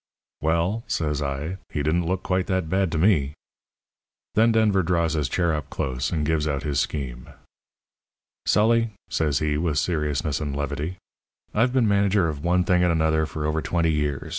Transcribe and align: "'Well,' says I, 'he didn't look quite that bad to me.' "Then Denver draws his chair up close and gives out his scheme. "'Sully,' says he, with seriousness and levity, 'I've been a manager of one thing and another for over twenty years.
"'Well,' 0.41 0.83
says 0.87 1.21
I, 1.21 1.57
'he 1.69 1.83
didn't 1.83 2.07
look 2.07 2.23
quite 2.23 2.47
that 2.47 2.67
bad 2.71 2.91
to 2.91 2.97
me.' 2.97 3.35
"Then 4.33 4.51
Denver 4.51 4.81
draws 4.81 5.13
his 5.13 5.29
chair 5.29 5.53
up 5.53 5.69
close 5.69 6.11
and 6.11 6.25
gives 6.25 6.47
out 6.47 6.63
his 6.63 6.79
scheme. 6.79 7.29
"'Sully,' 8.47 8.89
says 9.11 9.37
he, 9.37 9.57
with 9.59 9.77
seriousness 9.77 10.41
and 10.41 10.55
levity, 10.55 10.97
'I've 11.53 11.73
been 11.73 11.85
a 11.85 11.87
manager 11.87 12.27
of 12.27 12.43
one 12.43 12.63
thing 12.63 12.81
and 12.81 12.91
another 12.91 13.27
for 13.27 13.45
over 13.45 13.61
twenty 13.61 13.91
years. 13.91 14.29